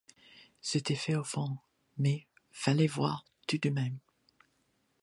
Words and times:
C’était 0.61 0.95
fait 0.95 1.13
au 1.13 1.23
fond, 1.23 1.59
mais 1.99 2.25
fallait 2.49 2.87
voir 2.87 3.23
tout 3.47 3.59
de 3.59 3.69
même. 3.69 3.99